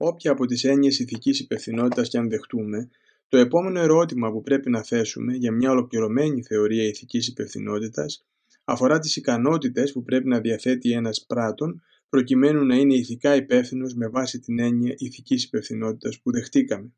Όποια 0.00 0.30
από 0.30 0.46
τις 0.46 0.64
έννοιες 0.64 0.98
ηθικής 0.98 1.40
υπευθυνότητας 1.40 2.08
και 2.08 2.18
αν 2.18 2.28
δεχτούμε, 2.28 2.88
το 3.28 3.36
επόμενο 3.36 3.80
ερώτημα 3.80 4.32
που 4.32 4.42
πρέπει 4.42 4.70
να 4.70 4.82
θέσουμε 4.82 5.34
για 5.34 5.52
μια 5.52 5.70
ολοκληρωμένη 5.70 6.42
θεωρία 6.42 6.84
ηθικής 6.84 7.28
υπευθυνότητας 7.28 8.26
αφορά 8.64 8.98
τις 8.98 9.16
ικανότητες 9.16 9.92
που 9.92 10.02
πρέπει 10.02 10.28
να 10.28 10.40
διαθέτει 10.40 10.92
ένας 10.92 11.24
πράτων 11.26 11.82
προκειμένου 12.08 12.64
να 12.64 12.76
είναι 12.76 12.94
ηθικά 12.94 13.34
υπεύθυνος 13.34 13.94
με 13.94 14.08
βάση 14.08 14.40
την 14.40 14.58
έννοια 14.58 14.94
ηθικής 14.96 15.44
υπευθυνότητας 15.44 16.20
που 16.20 16.32
δεχτήκαμε. 16.32 16.92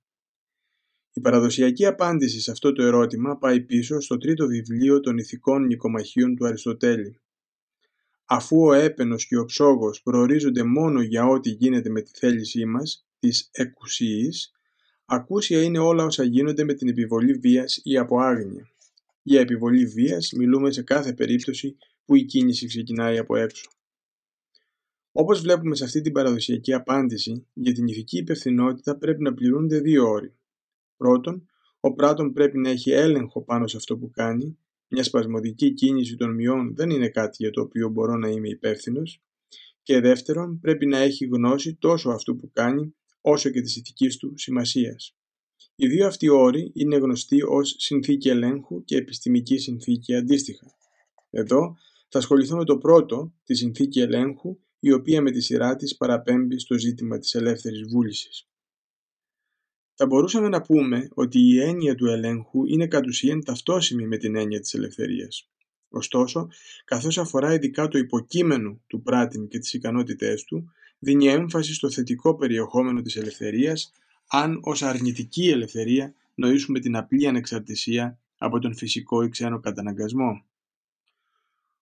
Η 1.13 1.21
παραδοσιακή 1.21 1.87
απάντηση 1.87 2.41
σε 2.41 2.51
αυτό 2.51 2.73
το 2.73 2.83
ερώτημα 2.83 3.37
πάει 3.37 3.61
πίσω 3.61 4.01
στο 4.01 4.17
τρίτο 4.17 4.47
βιβλίο 4.47 5.01
των 5.01 5.19
ηθικών 5.19 5.67
νοικομαχίων 5.67 6.37
του 6.37 6.47
Αριστοτέλη. 6.47 7.21
Αφού 8.33 8.65
ο 8.67 8.73
έπαινος 8.73 9.27
και 9.27 9.39
ο 9.39 9.45
ψόγος 9.45 10.03
προορίζονται 10.03 10.63
μόνο 10.63 11.03
για 11.03 11.27
ό,τι 11.27 11.51
γίνεται 11.51 11.91
με 11.91 12.01
τη 12.01 12.11
θέλησή 12.15 12.65
μας, 12.65 13.07
τις 13.19 13.49
εκουσίες, 13.53 14.53
ακούσια 15.05 15.63
είναι 15.63 15.79
όλα 15.79 16.05
όσα 16.05 16.25
γίνονται 16.25 16.65
με 16.65 16.75
την 16.75 16.89
επιβολή 16.89 17.33
βίας 17.33 17.81
ή 17.83 17.99
από 17.99 18.19
άγνοια. 18.19 18.71
Για 19.23 19.41
επιβολή 19.41 19.87
βίας 19.87 20.33
μιλούμε 20.33 20.71
σε 20.71 20.83
κάθε 20.83 21.13
περίπτωση 21.13 21.77
που 22.05 22.15
η 22.15 22.25
κίνηση 22.25 22.67
ξεκινάει 22.67 23.19
από 23.19 23.37
έξω. 23.37 23.71
Όπως 25.13 25.41
βλέπουμε 25.41 25.75
σε 25.75 25.85
αυτή 25.85 26.01
την 26.01 26.13
παραδοσιακή 26.13 26.73
απάντηση, 26.73 27.47
για 27.53 27.73
την 27.73 27.87
ηθική 27.87 28.19
υπευθυνότητα 28.19 28.97
πρέπει 28.97 29.23
να 29.23 29.35
πληρούνται 29.35 29.79
δύο 29.79 30.09
όροι. 30.09 30.35
Πρώτον, 30.97 31.49
ο 31.81 31.93
πράτον 31.93 32.33
πρέπει 32.33 32.59
να 32.59 32.71
έχει 32.71 32.91
έλεγχο 32.91 33.43
πάνω 33.43 33.67
σε 33.67 33.77
αυτό 33.77 33.97
που 33.97 34.11
κάνει. 34.11 34.59
Μια 34.93 35.03
σπασμωδική 35.03 35.73
κίνηση 35.75 36.17
των 36.17 36.35
μειών 36.35 36.75
δεν 36.75 36.91
είναι 36.91 37.09
κάτι 37.09 37.37
για 37.39 37.51
το 37.51 37.61
οποίο 37.61 37.89
μπορώ 37.89 38.17
να 38.17 38.29
είμαι 38.29 38.49
υπεύθυνος. 38.49 39.23
Και 39.83 40.01
δεύτερον, 40.01 40.61
πρέπει 40.61 40.87
να 40.87 40.99
έχει 40.99 41.27
γνώση 41.27 41.75
τόσο 41.75 42.11
αυτού 42.11 42.37
που 42.37 42.51
κάνει, 42.53 42.95
όσο 43.21 43.51
και 43.51 43.61
της 43.61 43.77
ηθικής 43.77 44.17
του 44.17 44.33
σημασίας. 44.37 45.15
Οι 45.77 45.87
δύο 45.87 46.07
αυτοί 46.07 46.29
όροι 46.29 46.71
είναι 46.75 46.97
γνωστοί 46.97 47.43
ως 47.43 47.75
συνθήκη 47.79 48.29
ελέγχου 48.29 48.85
και 48.85 48.97
επιστημική 48.97 49.59
συνθήκη 49.59 50.15
αντίστοιχα. 50.15 50.67
Εδώ 51.31 51.77
θα 52.09 52.19
ασχοληθώ 52.19 52.57
με 52.57 52.65
το 52.65 52.79
πρώτο, 52.79 53.35
τη 53.45 53.55
συνθήκη 53.55 54.01
ελέγχου, 54.01 54.59
η 54.81 54.93
οποία 54.93 55.23
με 55.23 55.31
τη 55.31 55.41
σειρά 55.41 55.77
της 55.77 55.97
παραπέμπει 55.97 56.59
στο 56.59 56.79
ζήτημα 56.79 57.19
της 57.19 57.35
ελεύθερης 57.35 57.89
βούλησης. 57.89 58.50
Θα 60.03 60.09
μπορούσαμε 60.09 60.49
να 60.49 60.63
πούμε 60.63 61.09
ότι 61.15 61.39
η 61.41 61.61
έννοια 61.61 61.95
του 61.95 62.07
ελέγχου 62.07 62.67
είναι 62.67 62.87
κατ' 62.87 63.07
ουσίαν 63.07 63.45
ταυτόσιμη 63.45 64.07
με 64.07 64.17
την 64.17 64.37
έννοια 64.37 64.61
της 64.61 64.75
ελευθερίας. 64.75 65.49
Ωστόσο, 65.89 66.49
καθώς 66.85 67.19
αφορά 67.19 67.55
ειδικά 67.55 67.89
το 67.89 67.99
υποκείμενο 67.99 68.81
του 68.87 69.03
πράτην 69.03 69.49
και 69.49 69.59
τις 69.59 69.73
ικανότητές 69.73 70.45
του, 70.45 70.73
δίνει 70.99 71.27
έμφαση 71.27 71.75
στο 71.75 71.91
θετικό 71.91 72.35
περιεχόμενο 72.37 73.03
της 73.03 73.17
ελευθερίας, 73.17 73.93
αν 74.29 74.61
ως 74.63 74.83
αρνητική 74.83 75.49
ελευθερία 75.49 76.15
νοήσουμε 76.35 76.81
την 76.81 76.97
απλή 76.97 77.27
ανεξαρτησία 77.27 78.19
από 78.39 78.59
τον 78.59 78.77
φυσικό 78.77 79.23
ή 79.23 79.29
ξένο 79.29 79.61
καταναγκασμό. 79.61 80.45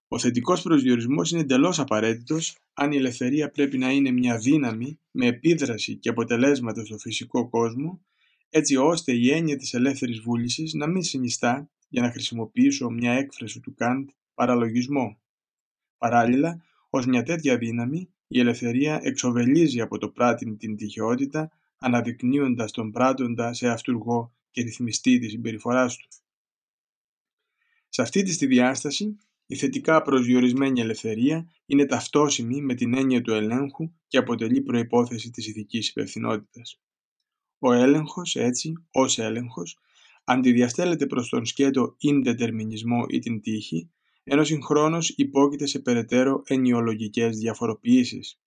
Ο 0.09 0.19
θετικός 0.19 0.63
προσδιορισμός 0.63 1.31
είναι 1.31 1.41
εντελώς 1.41 1.79
απαραίτητος 1.79 2.57
αν 2.75 2.93
η 2.93 2.97
ελευθερία 2.97 3.51
πρέπει 3.51 3.79
να 3.79 3.91
είναι 3.91 4.11
μια 4.11 4.39
δύναμη 4.39 4.99
με 5.11 5.27
επίδραση 5.27 5.97
και 5.97 6.09
αποτελέσματα 6.09 6.85
στο 6.85 6.99
φυσικό 6.99 7.49
κόσμο, 7.49 8.01
έτσι 8.49 8.77
ώστε 8.77 9.13
η 9.13 9.31
έννοια 9.31 9.57
της 9.57 9.75
ελεύθερης 9.75 10.21
βούλησης 10.21 10.73
να 10.73 10.87
μην 10.87 11.03
συνιστά, 11.03 11.71
για 11.89 12.03
να 12.03 12.11
χρησιμοποιήσω 12.11 12.91
μια 12.91 13.13
έκφραση 13.13 13.61
του 13.61 13.75
Καντ, 13.75 14.09
παραλογισμό. 14.35 15.19
Παράλληλα, 15.99 16.63
ως 16.91 17.07
μια 17.07 17.23
τέτοια 17.23 17.59
δύναμη, 17.59 18.09
η 18.29 18.41
ελευθερία 18.41 19.01
εξοβελίζει 19.03 19.81
από 19.81 19.99
το 19.99 20.09
πράτην 20.09 20.59
την 20.59 20.77
τυχεότητα, 20.77 21.51
αναδεικνύοντας 21.79 22.73
τον 22.73 22.91
πράτοντα 22.91 23.53
σε 23.53 23.69
αυτούργο 23.69 24.33
και 24.51 24.63
ρυθμιστή 24.63 25.19
τη 25.19 25.29
συμπεριφοράς 25.29 25.97
του. 25.97 26.09
Σε 27.89 28.03
αυτή 28.03 28.23
τη 28.23 28.47
διάσταση, 28.47 29.19
η 29.51 29.57
θετικά 29.57 30.03
προσδιορισμένη 30.03 30.81
ελευθερία 30.81 31.53
είναι 31.67 31.87
ταυτόσιμη 31.87 32.61
με 32.61 32.75
την 32.75 32.95
έννοια 32.95 33.21
του 33.21 33.33
ελέγχου 33.33 33.93
και 34.07 34.19
αποτελεί 34.19 34.61
προϋπόθεση 34.61 35.31
της 35.31 35.47
ηθικής 35.47 35.89
υπευθυνότητας. 35.89 36.81
Ο 37.59 37.73
έλεγχος, 37.73 38.37
έτσι, 38.37 38.73
ως 38.91 39.19
έλεγχος, 39.19 39.79
αντιδιαστέλλεται 40.25 41.07
προς 41.07 41.29
τον 41.29 41.47
σκέτο 41.47 41.95
ιντετερμινισμό 41.99 43.05
ή 43.09 43.19
την 43.19 43.41
τύχη, 43.41 43.91
ενώ 44.25 44.45
συγχρόνως 44.45 45.09
υπόκειται 45.09 45.67
σε 45.67 45.79
περαιτέρω 45.79 46.43
ενιολογικές 46.47 47.39
διαφοροποιήσεις. 47.39 48.41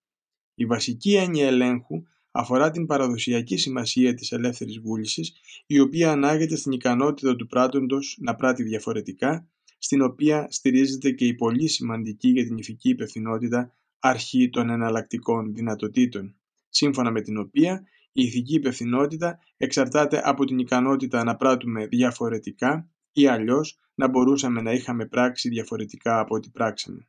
Η 0.56 0.66
βασική 0.66 1.16
έννοια 1.16 1.48
ελέγχου 1.48 2.04
αφορά 2.32 2.72
την 2.72 2.86
παραδοσιακή 2.86 3.58
σημασία 3.58 4.14
της 4.14 4.32
ελεύθερης 4.32 4.80
βούλησης, 4.80 5.34
η 5.66 5.80
οποία 5.80 6.12
ανάγεται 6.12 6.56
στην 6.56 6.72
ικανότητα 6.72 7.36
του 7.36 7.48
πράττοντος 7.48 8.18
να 8.22 8.36
πράττει 8.36 8.64
διαφορετικά 8.64 9.48
στην 9.84 10.02
οποία 10.02 10.48
στηρίζεται 10.50 11.12
και 11.12 11.26
η 11.26 11.34
πολύ 11.34 11.68
σημαντική 11.68 12.30
για 12.30 12.46
την 12.46 12.58
ηθική 12.58 12.90
υπευθυνότητα 12.90 13.76
αρχή 14.00 14.50
των 14.50 14.70
εναλλακτικών 14.70 15.54
δυνατοτήτων, 15.54 16.36
σύμφωνα 16.70 17.12
με 17.12 17.22
την 17.22 17.38
οποία 17.38 17.84
η 18.12 18.24
ηθική 18.24 18.56
υπευθυνότητα 18.56 19.40
εξαρτάται 19.58 20.22
από 20.24 20.46
την 20.46 20.60
ικανότητα 20.60 21.24
να 21.24 21.36
πράττουμε 21.36 21.86
διαφορετικά 21.86 22.90
ή 23.12 23.28
αλλιώς 23.28 23.80
να 23.96 24.08
μπορούσαμε 24.08 24.62
να 24.62 24.72
είχαμε 24.72 25.06
πράξει 25.06 25.50
διαφορετικά 25.50 26.20
από 26.20 26.36
ό,τι 26.36 26.50
πράξαμε. 26.50 27.08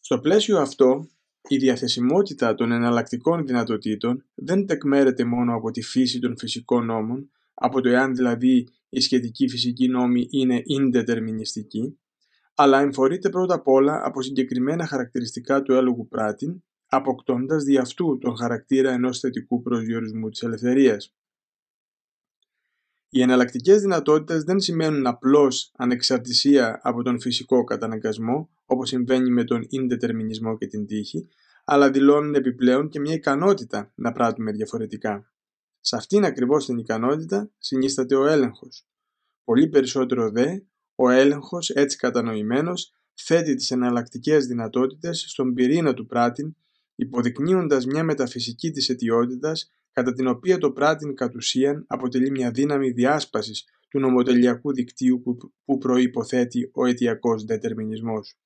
Στο 0.00 0.20
πλαίσιο 0.20 0.58
αυτό, 0.58 1.08
η 1.48 1.56
διαθεσιμότητα 1.56 2.54
των 2.54 2.72
εναλλακτικών 2.72 3.46
δυνατοτήτων 3.46 4.24
δεν 4.34 4.66
τεκμέρεται 4.66 5.24
μόνο 5.24 5.54
από 5.54 5.70
τη 5.70 5.82
φύση 5.82 6.18
των 6.18 6.38
φυσικών 6.38 6.84
νόμων, 6.84 7.30
από 7.54 7.80
το 7.80 7.88
εάν 7.88 8.14
δηλαδή 8.14 8.68
η 8.88 9.00
σχετική 9.00 9.48
φυσική 9.48 9.88
νόμη 9.88 10.26
είναι 10.30 10.62
indeterministική, 10.78 11.96
αλλά 12.54 12.80
εμφορείται 12.80 13.28
πρώτα 13.28 13.54
απ' 13.54 13.68
όλα 13.68 14.00
από 14.04 14.22
συγκεκριμένα 14.22 14.86
χαρακτηριστικά 14.86 15.62
του 15.62 15.72
έλογου 15.72 16.08
πράτην, 16.08 16.62
αποκτώντας 16.86 17.64
δι' 17.64 17.78
αυτού 17.78 18.18
τον 18.18 18.36
χαρακτήρα 18.36 18.90
ενός 18.90 19.18
θετικού 19.20 19.62
προσδιορισμού 19.62 20.28
της 20.28 20.42
ελευθερίας. 20.42 21.14
Οι 23.10 23.20
εναλλακτικές 23.20 23.80
δυνατότητες 23.80 24.42
δεν 24.42 24.60
σημαίνουν 24.60 25.06
απλώς 25.06 25.72
ανεξαρτησία 25.76 26.80
από 26.82 27.02
τον 27.02 27.20
φυσικό 27.20 27.64
καταναγκασμό, 27.64 28.50
όπως 28.66 28.88
συμβαίνει 28.88 29.30
με 29.30 29.44
τον 29.44 29.66
indeterminisμό 29.70 30.58
και 30.58 30.66
την 30.66 30.86
τύχη, 30.86 31.28
αλλά 31.64 31.90
δηλώνουν 31.90 32.34
επιπλέον 32.34 32.88
και 32.88 33.00
μια 33.00 33.14
ικανότητα 33.14 33.92
να 33.94 34.12
πράττουμε 34.12 34.52
διαφορετικά. 34.52 35.30
Σε 35.80 35.96
αυτήν 35.96 36.24
ακριβώς 36.24 36.66
την 36.66 36.78
ικανότητα 36.78 37.50
συνίσταται 37.58 38.14
ο 38.14 38.26
έλεγχος. 38.26 38.86
Πολύ 39.44 39.68
περισσότερο 39.68 40.30
δε, 40.30 40.58
ο 40.94 41.10
έλεγχος 41.10 41.70
έτσι 41.70 41.96
κατανοημένος 41.96 42.92
θέτει 43.14 43.54
τις 43.54 43.70
εναλλακτικές 43.70 44.46
δυνατότητες 44.46 45.24
στον 45.28 45.54
πυρήνα 45.54 45.94
του 45.94 46.06
πράτην, 46.06 46.56
υποδεικνύοντας 46.94 47.86
μια 47.86 48.04
μεταφυσική 48.04 48.70
της 48.70 48.88
αιτιότητας 48.88 49.70
κατά 49.92 50.12
την 50.12 50.26
οποία 50.26 50.58
το 50.58 50.70
πράτην 50.70 51.14
κατ' 51.14 51.34
ουσίαν 51.34 51.84
αποτελεί 51.86 52.30
μια 52.30 52.50
δύναμη 52.50 52.90
διάσπασης 52.90 53.64
του 53.88 53.98
νομοτελειακού 54.00 54.72
δικτύου 54.72 55.22
που 55.64 55.78
προϋποθέτει 55.78 56.70
ο 56.74 56.86
αιτιακός 56.86 57.44
δετερμινισμός. 57.44 58.36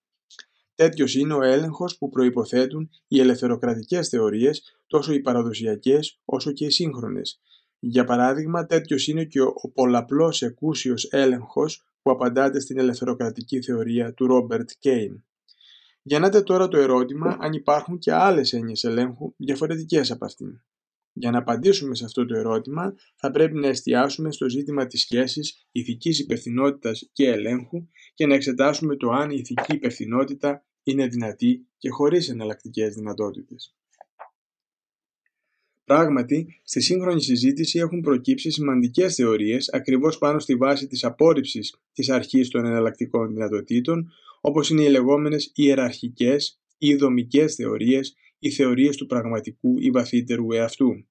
Τέτοιος 0.82 1.15
είναι 1.15 1.34
ο 1.34 1.43
έλεγχος 1.43 1.98
που 1.98 2.09
προποθέτουν 2.09 2.91
οι 3.09 3.20
ελευθεροκρατικές 3.20 4.09
θεωρίες, 4.09 4.62
τόσο 4.87 5.12
οι 5.12 5.20
παραδοσιακές 5.20 6.20
όσο 6.25 6.53
και 6.53 6.65
οι 6.65 6.70
σύγχρονες. 6.70 7.41
Για 7.78 8.04
παράδειγμα, 8.04 8.66
τέτοιος 8.66 9.06
είναι 9.06 9.25
και 9.25 9.41
ο 9.41 9.71
πολλαπλός 9.75 10.42
εκούσιος 10.42 11.04
έλεγχος 11.10 11.84
που 12.03 12.10
απαντάται 12.10 12.60
στην 12.60 12.78
ελευθεροκρατική 12.78 13.62
θεωρία 13.62 14.15
του 14.15 14.26
Ρόμπερτ 14.26 14.71
Κέιν. 14.78 15.25
Γεννάται 16.03 16.42
τώρα 16.42 16.69
το 16.69 16.78
ερώτημα 16.78 17.37
αν 17.41 17.53
υπάρχουν 17.53 17.98
και 17.98 18.12
άλλες 18.12 18.53
έννοιες 18.53 18.84
ελέγχου 18.84 19.34
διαφορετικές 19.37 20.10
από 20.10 20.25
αυτήν. 20.25 20.60
Για 21.12 21.31
να 21.31 21.38
απαντήσουμε 21.38 21.95
σε 21.95 22.04
αυτό 22.04 22.27
το 22.27 22.36
ερώτημα, 22.36 22.95
θα 23.16 23.30
πρέπει 23.30 23.59
να 23.59 23.68
εστιάσουμε 23.68 24.33
στο 24.33 24.48
ζήτημα 24.48 24.86
της 24.86 25.01
σχέσης 25.01 25.66
ηθικής 25.72 26.18
υπευθυνότητας 26.18 27.09
και 27.12 27.28
ελέγχου 27.28 27.89
και 28.15 28.27
να 28.27 28.34
εξετάσουμε 28.34 28.97
το 28.97 29.10
αν 29.10 29.30
η 29.30 29.36
ηθική 29.39 29.74
υπευθυνότητα 29.74 30.65
είναι 30.82 31.06
δυνατή 31.06 31.66
και 31.78 31.90
χωρίς 31.90 32.28
εναλλακτικές 32.28 32.94
δυνατότητες. 32.94 33.76
Πράγματι, 35.84 36.60
στη 36.64 36.80
σύγχρονη 36.80 37.22
συζήτηση 37.22 37.78
έχουν 37.78 38.00
προκύψει 38.00 38.50
σημαντικές 38.50 39.14
θεωρίες 39.14 39.68
ακριβώς 39.72 40.18
πάνω 40.18 40.38
στη 40.38 40.54
βάση 40.56 40.86
της 40.86 41.04
απόρριψης 41.04 41.76
της 41.92 42.10
αρχής 42.10 42.48
των 42.48 42.64
εναλλακτικών 42.64 43.32
δυνατοτήτων, 43.32 44.12
όπως 44.40 44.70
είναι 44.70 44.82
οι 44.82 44.88
λεγόμενες 44.88 45.52
ιεραρχικές 45.54 46.60
ή 46.78 46.94
δομικές 46.94 47.54
θεωρίες 47.54 48.16
ή 48.38 48.50
θεωρίες 48.50 48.96
του 48.96 49.06
πραγματικού 49.06 49.78
ή 49.78 49.90
βαθύτερου 49.90 50.52
εαυτού. 50.52 51.06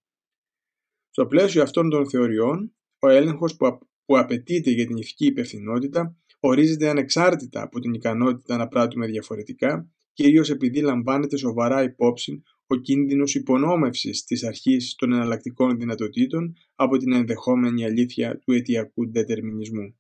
Στο 1.10 1.26
πλαίσιο 1.26 1.62
αυτών 1.62 1.90
των 1.90 2.10
θεωριών, 2.10 2.76
ο 3.00 3.08
έλεγχος 3.08 3.56
που 3.56 3.80
απαιτείται 4.18 4.72
για 4.72 4.86
την 4.86 4.98
ηθική 4.98 5.26
υπευθυνότητα 5.26 6.16
ορίζεται 6.40 6.90
ανεξάρτητα 6.90 7.62
από 7.62 7.80
την 7.80 7.94
ικανότητα 7.94 8.58
να 8.58 8.68
πράττουμε 8.68 9.08
διαφορετικά, 9.08 9.92
κυρίως 10.14 10.50
επειδή 10.50 10.82
λαμβάνεται 10.82 11.38
σοβαρά 11.38 11.84
υπόψη 11.84 12.44
ο 12.68 12.76
κίνδυνος 12.76 13.36
υπονόμευσης 13.36 14.24
της 14.24 14.44
αρχής 14.44 14.96
των 14.96 15.14
εναλλακτικών 15.14 15.78
δυνατοτήτων 15.78 16.56
από 16.76 16.98
την 16.98 17.14
ενδεχόμενη 17.14 17.86
αλήθεια 17.86 18.40
του 18.40 18.52
αιτιακού 18.52 19.12
δετερμινισμού. 19.12 19.96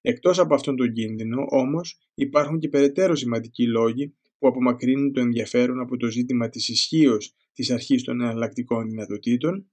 Εκτός 0.00 0.38
από 0.38 0.54
αυτόν 0.54 0.76
τον 0.76 0.92
κίνδυνο, 0.92 1.44
όμως, 1.48 1.98
υπάρχουν 2.14 2.58
και 2.58 2.68
περαιτέρω 2.68 3.14
σημαντικοί 3.14 3.66
λόγοι 3.66 4.14
που 4.38 4.48
απομακρύνουν 4.48 5.12
το 5.12 5.20
ενδιαφέρον 5.20 5.80
από 5.80 5.96
το 5.96 6.06
ζήτημα 6.06 6.48
της 6.48 6.68
ισχύως 6.68 7.34
της 7.52 7.70
αρχής 7.70 8.02
των 8.02 8.20
εναλλακτικών 8.20 8.88
δυνατοτήτων 8.88 9.71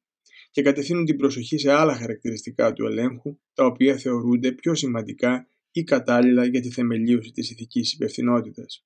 και 0.51 0.61
κατευθύνουν 0.61 1.05
την 1.05 1.17
προσοχή 1.17 1.57
σε 1.57 1.71
άλλα 1.71 1.95
χαρακτηριστικά 1.95 2.73
του 2.73 2.85
ελέγχου, 2.85 3.39
τα 3.53 3.65
οποία 3.65 3.97
θεωρούνται 3.97 4.51
πιο 4.51 4.75
σημαντικά 4.75 5.49
ή 5.71 5.83
κατάλληλα 5.83 6.45
για 6.45 6.61
τη 6.61 6.69
θεμελίωση 6.71 7.31
της 7.31 7.51
ηθικής 7.51 7.93
υπευθυνότητας. 7.93 8.85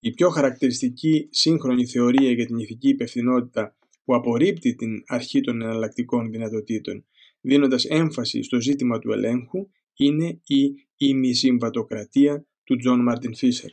Η 0.00 0.10
πιο 0.10 0.28
χαρακτηριστική 0.28 1.28
σύγχρονη 1.30 1.86
θεωρία 1.86 2.30
για 2.30 2.46
την 2.46 2.58
ηθική 2.58 2.88
υπευθυνότητα 2.88 3.76
που 4.04 4.14
απορρίπτει 4.14 4.74
την 4.74 5.02
αρχή 5.06 5.40
των 5.40 5.62
εναλλακτικών 5.62 6.30
δυνατοτήτων, 6.30 7.06
δίνοντας 7.40 7.84
έμφαση 7.84 8.42
στο 8.42 8.60
ζήτημα 8.60 8.98
του 8.98 9.12
ελέγχου, 9.12 9.70
είναι 9.94 10.40
η 10.46 10.88
ημισυμβατοκρατία 10.96 12.46
του 12.64 12.76
Τζον 12.76 13.02
Μάρτιν 13.02 13.36
Φίσερ. 13.36 13.70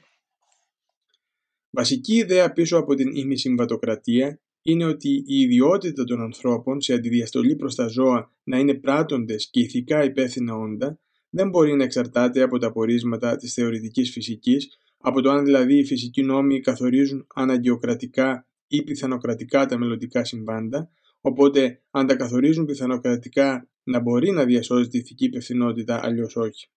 Βασική 1.70 2.16
ιδέα 2.16 2.54
πίσω 2.54 2.78
από 2.78 2.96
την 2.96 3.16
ημισυμβατοκρατία 3.16 4.42
είναι 4.70 4.86
ότι 4.86 5.10
η 5.10 5.40
ιδιότητα 5.40 6.04
των 6.04 6.22
ανθρώπων 6.22 6.82
σε 6.82 6.94
αντιδιαστολή 6.94 7.56
προς 7.56 7.76
τα 7.76 7.88
ζώα 7.88 8.32
να 8.44 8.60
είναι 8.60 8.74
πράττοντες 8.74 9.50
και 9.50 9.60
ηθικά 9.60 10.04
υπεύθυνα 10.04 10.56
όντα 10.56 11.00
δεν 11.30 11.50
μπορεί 11.50 11.76
να 11.76 11.84
εξαρτάται 11.84 12.42
από 12.42 12.58
τα 12.58 12.72
πορίσματα 12.72 13.36
της 13.36 13.54
θεωρητικής 13.54 14.12
φυσικής, 14.12 14.78
από 14.98 15.22
το 15.22 15.30
αν 15.30 15.46
δηλαδή 15.46 15.78
οι 15.78 15.86
φυσικοί 15.86 16.24
νόμοι 16.24 16.60
καθορίζουν 16.60 17.28
αναγκαιοκρατικά 17.34 18.48
ή 18.68 18.84
πιθανοκρατικά 18.84 19.66
τα 19.66 19.78
μελλοντικά 19.78 20.24
συμβάντα, 20.24 20.90
οπότε 21.22 21.82
αν 21.92 22.08
τα 22.08 22.16
καθορίζουν 22.16 22.66
πιθανοκρατικά 22.66 23.70
να 23.84 24.00
μπορεί 24.00 24.32
να 24.32 24.46
διασώζει 24.46 24.88
τη 24.88 24.98
ηθική 24.98 25.26
υπευθυνότητα, 25.26 26.00
αλλιώς 26.04 26.36
όχι. 26.36 26.68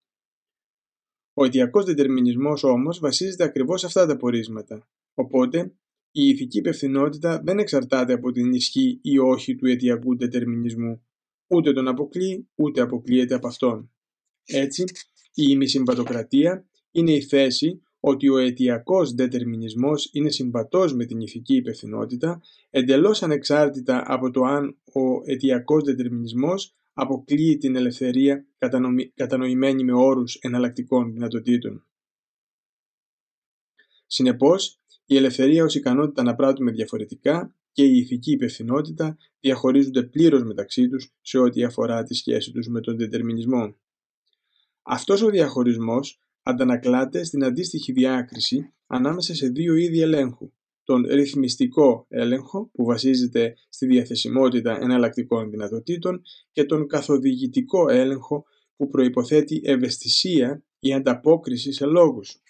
Ο 1.35 1.45
αιτιακός 1.45 1.85
δετερμινισμός 1.85 2.65
όμως 2.65 2.99
βασίζεται 2.99 3.45
ακριβώς 3.45 3.81
σε 3.81 3.87
αυτά 3.87 4.07
τα 4.07 4.17
πορίσματα, 4.17 4.89
οπότε 5.15 5.73
η 6.13 6.29
ηθική 6.29 6.59
υπευθυνότητα 6.59 7.41
δεν 7.45 7.59
εξαρτάται 7.59 8.13
από 8.13 8.33
την 8.33 8.53
ισχύ 8.53 8.99
ή 9.03 9.19
όχι 9.19 9.55
του 9.55 9.67
αιτιακού 9.67 10.17
δετερμινισμού, 10.17 11.03
ούτε 11.47 11.73
τον 11.73 11.89
αποκλεί 11.89 12.49
ούτε 12.55 12.81
αποκλείεται 12.81 13.35
από 13.35 13.47
αυτόν. 13.47 13.91
Έτσι, 14.45 14.83
η 15.35 15.45
ημισυμβατοκρατία 15.49 16.67
είναι 16.91 17.13
η 17.13 17.23
θέση 17.23 17.83
ότι 18.01 18.29
ο 18.29 18.39
αιτιακός 18.39 19.13
δετερμινισμός 19.15 20.09
είναι 20.13 20.31
συμβατός 20.31 20.95
με 20.95 21.05
την 21.05 21.21
ηθική 21.21 21.57
υπευθυνότητα, 21.57 22.41
εντελώς 22.71 23.23
ανεξάρτητα 23.23 24.03
από 24.07 24.31
το 24.31 24.43
αν 24.43 24.79
ο 24.85 25.31
αιτιακός 25.31 25.85
δετερμινισμός 25.85 26.75
αποκλείει 26.93 27.57
την 27.57 27.77
ελευθερία 27.77 28.47
κατανοημένη 29.15 29.85
με 29.85 29.93
όρους 29.93 30.35
εναλλακτικών 30.35 31.13
δυνατοτήτων. 31.13 31.85
Συνεπώς, 34.07 34.80
η 35.11 35.17
ελευθερία 35.17 35.65
ως 35.65 35.75
ικανότητα 35.75 36.23
να 36.23 36.35
πράττουμε 36.35 36.71
διαφορετικά 36.71 37.55
και 37.73 37.85
η 37.85 37.97
ηθική 37.97 38.33
υπευθυνότητα 38.33 39.17
διαχωρίζονται 39.41 40.03
πλήρως 40.03 40.43
μεταξύ 40.43 40.89
τους 40.89 41.13
σε 41.21 41.39
ό,τι 41.39 41.65
αφορά 41.65 42.03
τη 42.03 42.15
σχέση 42.15 42.53
τους 42.53 42.67
με 42.69 42.81
τον 42.81 42.97
δετερμινισμό. 42.97 43.75
Αυτός 44.83 45.23
ο 45.23 45.29
διαχωρισμός 45.29 46.21
αντανακλάται 46.43 47.25
στην 47.25 47.45
αντίστοιχη 47.45 47.93
διάκριση 47.93 48.73
ανάμεσα 48.87 49.35
σε 49.35 49.49
δύο 49.49 49.75
είδη 49.75 50.01
ελέγχου. 50.01 50.53
Τον 50.85 51.07
ρυθμιστικό 51.07 52.07
έλεγχο 52.09 52.71
που 52.73 52.85
βασίζεται 52.85 53.55
στη 53.69 53.87
διαθεσιμότητα 53.87 54.79
εναλλακτικών 54.81 55.51
δυνατοτήτων 55.51 56.23
και 56.53 56.65
τον 56.65 56.87
καθοδηγητικό 56.87 57.89
έλεγχο 57.89 58.45
που 58.77 58.89
προϋποθέτει 58.89 59.61
ευαισθησία 59.65 60.63
ή 60.79 60.93
ανταπόκριση 60.93 61.73
σε 61.73 61.87
λόγους 61.87 62.41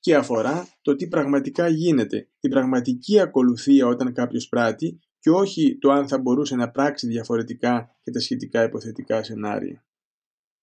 και 0.00 0.14
αφορά 0.16 0.68
το 0.82 0.96
τι 0.96 1.08
πραγματικά 1.08 1.68
γίνεται, 1.68 2.28
την 2.40 2.50
πραγματική 2.50 3.20
ακολουθία 3.20 3.86
όταν 3.86 4.12
κάποιος 4.12 4.48
πράττει 4.48 5.00
και 5.18 5.30
όχι 5.30 5.78
το 5.78 5.90
αν 5.90 6.08
θα 6.08 6.18
μπορούσε 6.18 6.56
να 6.56 6.70
πράξει 6.70 7.06
διαφορετικά 7.06 7.96
και 8.02 8.10
τα 8.10 8.20
σχετικά 8.20 8.64
υποθετικά 8.64 9.22
σενάρια. 9.22 9.84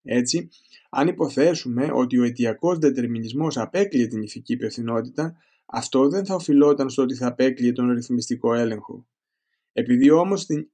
Έτσι, 0.04 0.50
αν 0.90 1.08
υποθέσουμε 1.08 1.90
ότι 1.94 2.18
ο 2.18 2.24
αιτιακός 2.24 2.78
δετερμινισμός 2.78 3.58
απέκλειε 3.58 4.08
την 4.08 4.22
ηθική 4.22 4.54
υπευθυνότητα, 4.54 5.36
αυτό 5.66 6.10
δεν 6.10 6.26
θα 6.26 6.36
οφειλόταν 6.36 6.90
στο 6.90 7.02
ότι 7.02 7.16
θα 7.16 7.28
απέκλειε 7.28 7.72
τον 7.72 7.92
ρυθμιστικό 7.92 8.54
έλεγχο. 8.54 9.08
Επειδή 9.74 10.10
όμως 10.10 10.42
στην, 10.42 10.68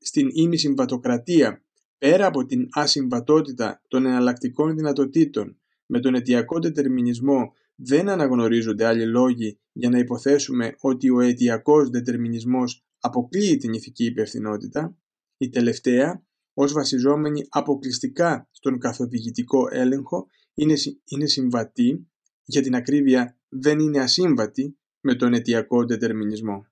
στην 0.00 0.28
ημισυμβατοκρατία, 0.32 1.62
πέρα 1.98 2.26
από 2.26 2.46
την 2.46 2.68
ασυμβατότητα 2.70 3.82
των 3.88 4.06
εναλλακτικών 4.06 4.76
δυνατοτήτων, 4.76 5.58
με 5.86 6.00
τον 6.00 6.14
αιτιακό 6.14 6.60
δετερμινισμό 6.60 7.52
δεν 7.80 8.08
αναγνωρίζονται 8.08 8.84
άλλοι 8.84 9.06
λόγοι 9.06 9.58
για 9.72 9.90
να 9.90 9.98
υποθέσουμε 9.98 10.74
ότι 10.80 11.10
ο 11.10 11.20
αιτιακός 11.20 11.90
δετερμινισμός 11.90 12.84
αποκλείει 13.00 13.56
την 13.56 13.72
ηθική 13.72 14.04
υπευθυνότητα, 14.04 14.96
η 15.36 15.48
τελευταία 15.48 16.22
ως 16.54 16.72
βασιζόμενη 16.72 17.46
αποκλειστικά 17.48 18.48
στον 18.50 18.78
καθοδηγητικό 18.78 19.68
έλεγχο 19.70 20.26
είναι, 20.54 20.74
είναι 21.04 21.26
συμβατή, 21.26 22.08
για 22.44 22.62
την 22.62 22.74
ακρίβεια 22.74 23.38
δεν 23.48 23.78
είναι 23.78 24.00
ασύμβατη 24.00 24.78
με 25.00 25.14
τον 25.14 25.34
αιτιακό 25.34 25.86
δετερμινισμό. 25.86 26.66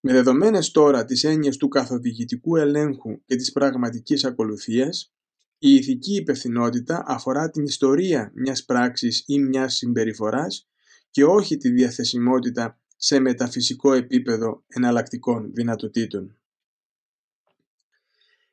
Με 0.00 0.12
δεδομένες 0.12 0.70
τώρα 0.70 1.04
τις 1.04 1.24
έννοιες 1.24 1.56
του 1.56 1.68
καθοδηγητικού 1.68 2.56
ελέγχου 2.56 3.24
και 3.24 3.36
της 3.36 3.52
πραγματικής 3.52 4.24
ακολουθίας, 4.24 5.15
η 5.58 5.74
ηθική 5.74 6.14
υπευθυνότητα 6.14 7.04
αφορά 7.06 7.50
την 7.50 7.64
ιστορία 7.64 8.32
μιας 8.34 8.64
πράξης 8.64 9.24
ή 9.26 9.38
μιας 9.38 9.74
συμπεριφοράς 9.74 10.68
και 11.10 11.24
όχι 11.24 11.56
τη 11.56 11.70
διαθεσιμότητα 11.70 12.80
σε 12.96 13.18
μεταφυσικό 13.18 13.92
επίπεδο 13.92 14.64
εναλλακτικών 14.68 15.52
δυνατοτήτων. 15.52 16.36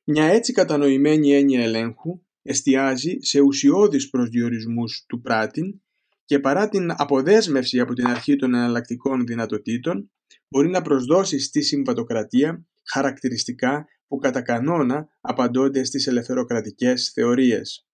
Μια 0.04 0.26
έτσι 0.26 0.54
κατανοημένη 0.54 1.34
έννοια 1.34 1.64
ελέγχου 1.64 2.22
εστιάζει 2.42 3.18
σε 3.20 3.40
ουσιώδεις 3.40 4.10
προσδιορισμούς 4.10 5.06
του 5.08 5.22
πράτην 5.22 5.82
και 6.26 6.40
παρά 6.40 6.70
την 6.70 6.92
αποδέσμευση 6.96 7.80
από 7.80 7.94
την 7.94 8.08
αρχή 8.08 8.36
των 8.36 8.54
εναλλακτικών 8.54 9.26
δυνατοτήτων 9.26 10.12
μπορεί 10.48 10.70
να 10.70 10.82
προσδώσει 10.82 11.40
στη 11.40 11.62
συμβατοκρατία 11.62 12.66
χαρακτηριστικά 12.84 13.86
που 14.08 14.18
κατά 14.18 14.42
κανόνα 14.42 15.08
απαντώνται 15.22 15.84
στις 15.84 16.08
ελευθεροκρατικές 16.08 17.12
θεωρίες. 17.14 17.88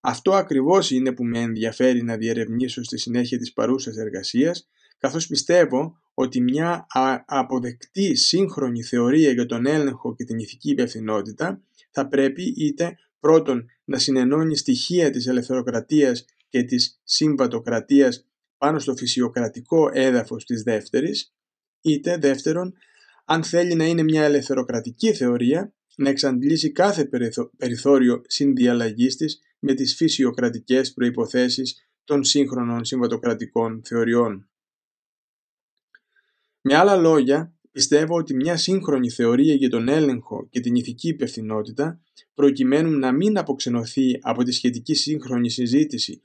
Αυτό 0.00 0.34
ακριβώς 0.34 0.90
είναι 0.90 1.12
που 1.12 1.24
με 1.24 1.38
ενδιαφέρει 1.38 2.02
να 2.02 2.16
διερευνήσω 2.16 2.82
στη 2.82 2.98
συνέχεια 2.98 3.38
της 3.38 3.52
παρούσας 3.52 3.96
εργασίας, 3.96 4.68
καθώς 4.98 5.26
πιστεύω 5.26 5.98
ότι 6.14 6.40
μια 6.40 6.86
αποδεκτή 7.26 8.14
σύγχρονη 8.14 8.82
θεωρία 8.82 9.30
για 9.30 9.46
τον 9.46 9.66
έλεγχο 9.66 10.14
και 10.14 10.24
την 10.24 10.38
ηθική 10.38 10.70
υπευθυνότητα 10.70 11.62
θα 11.90 12.08
πρέπει 12.08 12.42
είτε 12.42 12.98
πρώτον 13.20 13.66
να 13.84 13.98
συνενώνει 13.98 14.56
στοιχεία 14.56 15.10
της 15.10 15.26
ελευθεροκρατίας 15.26 16.24
και 16.48 16.62
της 16.62 17.00
συμβατοκρατίας 17.04 18.26
πάνω 18.58 18.78
στο 18.78 18.96
φυσιοκρατικό 18.96 19.90
έδαφος 19.92 20.44
της 20.44 20.62
δεύτερης, 20.62 21.34
είτε 21.80 22.16
δεύτερον, 22.16 22.74
αν 23.24 23.44
θέλει 23.44 23.74
να 23.74 23.84
είναι 23.84 24.02
μια 24.02 24.24
ελευθεροκρατική 24.24 25.12
θεωρία, 25.12 25.74
να 25.96 26.08
εξαντλήσει 26.08 26.70
κάθε 26.72 27.08
περιθώριο 27.56 28.22
συνδιαλλαγής 28.26 29.16
της 29.16 29.40
με 29.58 29.74
τις 29.74 29.94
φυσιοκρατικές 29.94 30.92
προϋποθέσεις 30.92 31.88
των 32.04 32.24
σύγχρονων 32.24 32.84
συμβατοκρατικών 32.84 33.82
θεωριών. 33.84 34.48
Με 36.60 36.74
άλλα 36.74 36.96
λόγια, 36.96 37.54
πιστεύω 37.70 38.16
ότι 38.16 38.34
μια 38.34 38.56
σύγχρονη 38.56 39.10
θεωρία 39.10 39.54
για 39.54 39.68
τον 39.68 39.88
έλεγχο 39.88 40.46
και 40.50 40.60
την 40.60 40.74
ηθική 40.74 41.08
υπευθυνότητα, 41.08 42.00
προκειμένου 42.34 42.98
να 42.98 43.12
μην 43.12 43.38
αποξενωθεί 43.38 44.18
από 44.20 44.42
τη 44.42 44.52
σχετική 44.52 44.94
σύγχρονη 44.94 45.50
συζήτηση, 45.50 46.20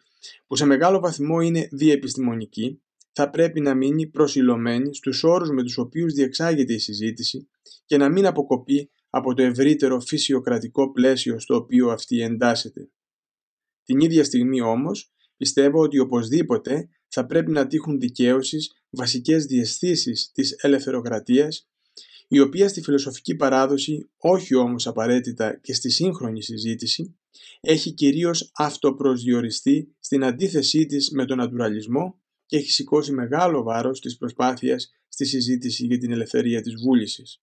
που 0.48 0.56
σε 0.56 0.65
μεγάλο 0.65 1.00
βαθμό 1.00 1.41
είναι 1.41 1.68
διεπιστημονική, 1.72 2.82
θα 3.21 3.29
πρέπει 3.29 3.61
να 3.61 3.75
μείνει 3.75 4.07
προσιλωμένη 4.07 4.95
στους 4.95 5.23
όρους 5.23 5.49
με 5.49 5.63
τους 5.63 5.77
οποίους 5.77 6.13
διεξάγεται 6.13 6.73
η 6.73 6.77
συζήτηση 6.77 7.49
και 7.85 7.97
να 7.97 8.09
μην 8.09 8.25
αποκοπεί 8.25 8.91
από 9.09 9.33
το 9.33 9.41
ευρύτερο 9.41 9.99
φυσιοκρατικό 9.99 10.91
πλαίσιο 10.91 11.39
στο 11.39 11.55
οποίο 11.55 11.89
αυτή 11.89 12.21
εντάσσεται. 12.21 12.89
Την 13.83 13.99
ίδια 13.99 14.23
στιγμή 14.23 14.61
όμως, 14.61 15.11
πιστεύω 15.38 15.81
ότι 15.81 15.99
οπωσδήποτε 15.99 16.89
θα 17.07 17.25
πρέπει 17.25 17.51
να 17.51 17.67
τύχουν 17.67 17.99
δικαίωσης 17.99 18.71
βασικές 18.89 19.45
διαισθήσεις 19.45 20.31
της 20.33 20.55
ελευθεροκρατίας, 20.61 21.69
η 22.27 22.39
οποία 22.39 22.67
στη 22.67 22.81
φιλοσοφική 22.81 23.35
παράδοση, 23.35 24.09
όχι 24.17 24.55
όμως 24.55 24.88
απαραίτητα 24.88 25.59
και 25.61 25.73
στη 25.73 25.89
σύγχρονη 25.89 26.43
συζήτηση, 26.43 27.15
έχει 27.61 27.91
κυρίως 27.91 28.51
αυτοπροσδιοριστεί 28.53 29.95
στην 29.99 30.23
αντίθεσή 30.23 30.85
της 30.85 31.11
με 31.11 31.25
τον 31.25 31.38
νατουραλισμό 31.38 32.19
και 32.50 32.58
έχει 32.58 32.72
σηκώσει 32.72 33.12
μεγάλο 33.12 33.63
βάρος 33.63 34.01
της 34.01 34.18
προσπάθειας 34.18 34.91
στη 35.08 35.25
συζήτηση 35.25 35.86
για 35.86 35.98
την 35.98 36.12
ελευθερία 36.12 36.62
της 36.62 36.74
βούλησης. 36.84 37.41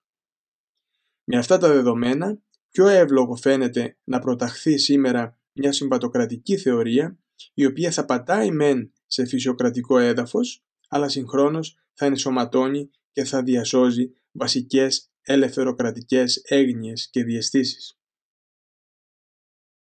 Με 1.25 1.37
αυτά 1.37 1.59
τα 1.59 1.69
δεδομένα, 1.73 2.43
πιο 2.71 2.87
εύλογο 2.87 3.37
φαίνεται 3.37 3.97
να 4.05 4.19
προταχθεί 4.19 4.79
σήμερα 4.79 5.39
μια 5.53 5.73
συμπατοκρατική 5.73 6.57
θεωρία, 6.57 7.19
η 7.55 7.67
οποία 7.67 7.91
θα 7.91 8.05
πατάει 8.05 8.51
μεν 8.51 8.93
σε 9.07 9.27
φυσιοκρατικό 9.27 9.99
έδαφος, 9.99 10.65
αλλά 10.89 11.09
συγχρόνως 11.09 11.79
θα 11.93 12.07
ενσωματώνει 12.07 12.91
και 13.13 13.25
θα 13.25 13.43
διασώζει 13.43 14.11
βασικές 14.33 15.11
ελευθεροκρατικές 15.23 16.37
έγνοιες 16.45 17.09
και 17.11 17.25
διαισθήσεις. 17.25 17.96